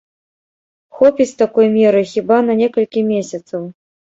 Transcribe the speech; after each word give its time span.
Хопіць 0.99 1.35
такой 1.43 1.69
меры, 1.77 2.01
хіба, 2.15 2.41
на 2.49 2.53
некалькі 2.65 3.07
месяцаў. 3.15 3.73